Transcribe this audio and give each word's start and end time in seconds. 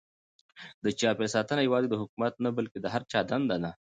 د 0.83 0.85
چاپیریال 0.99 1.31
ساتنه 1.35 1.61
یوازې 1.67 1.87
د 1.89 1.95
حکومت 2.01 2.33
نه 2.45 2.49
بلکې 2.57 2.77
د 2.81 2.85
هر 2.93 3.01
چا 3.11 3.19
دنده 3.29 3.57
ده. 3.63 3.69